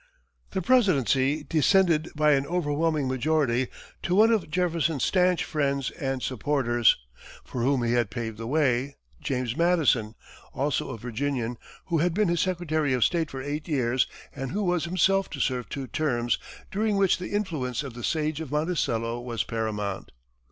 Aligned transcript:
The 0.49 0.63
presidency 0.63 1.43
descended, 1.43 2.09
by 2.15 2.31
an 2.31 2.47
overwhelming 2.47 3.07
majority, 3.07 3.67
to 4.01 4.15
one 4.15 4.31
of 4.31 4.49
Jefferson's 4.49 5.03
stanch 5.03 5.43
friends 5.43 5.91
and 5.91 6.23
supporters, 6.23 6.97
for 7.43 7.61
whom 7.61 7.83
he 7.83 7.93
had 7.93 8.09
paved 8.09 8.39
the 8.39 8.47
way 8.47 8.95
James 9.21 9.55
Madison, 9.55 10.15
also 10.55 10.89
a 10.89 10.97
Virginian, 10.97 11.55
who 11.85 11.99
had 11.99 12.15
been 12.15 12.29
his 12.29 12.41
secretary 12.41 12.93
of 12.93 13.03
state 13.03 13.29
for 13.29 13.43
eight 13.43 13.67
years, 13.67 14.07
and 14.35 14.49
who 14.49 14.63
was 14.63 14.85
himself 14.85 15.29
to 15.29 15.39
serve 15.39 15.69
two 15.69 15.85
terms, 15.85 16.39
during 16.71 16.97
which 16.97 17.19
the 17.19 17.29
influence 17.31 17.83
of 17.83 17.93
the 17.93 18.03
"Sage 18.03 18.41
of 18.41 18.49
Monticello" 18.49 19.19
was 19.19 19.43
paramount. 19.43 20.11